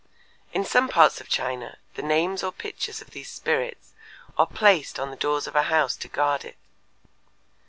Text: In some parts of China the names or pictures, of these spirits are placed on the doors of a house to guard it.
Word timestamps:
In 0.51 0.65
some 0.65 0.89
parts 0.89 1.21
of 1.21 1.29
China 1.29 1.77
the 1.93 2.01
names 2.01 2.41
or 2.41 2.51
pictures, 2.51 3.01
of 3.03 3.11
these 3.11 3.29
spirits 3.29 3.93
are 4.35 4.47
placed 4.47 4.99
on 4.99 5.11
the 5.11 5.15
doors 5.15 5.45
of 5.45 5.55
a 5.55 5.61
house 5.61 5.95
to 5.97 6.07
guard 6.07 6.43
it. 6.43 6.57